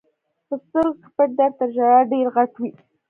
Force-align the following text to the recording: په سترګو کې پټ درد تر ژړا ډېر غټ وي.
په 0.47 0.55
سترګو 0.63 0.93
کې 1.01 1.09
پټ 1.15 1.29
درد 1.39 1.53
تر 1.59 1.69
ژړا 1.75 1.99
ډېر 2.11 2.27
غټ 2.35 2.51
وي. 2.61 2.71